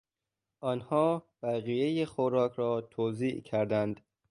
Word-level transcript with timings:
آنها 0.59 1.27
بقیهی 1.43 2.05
خوراک 2.05 2.53
را 2.53 2.81
توزیع 2.81 3.41
کردند. 3.41 4.01